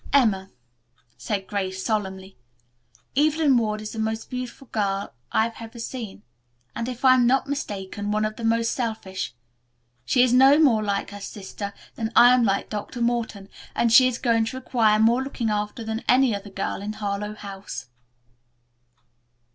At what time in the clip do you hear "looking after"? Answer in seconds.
15.21-15.83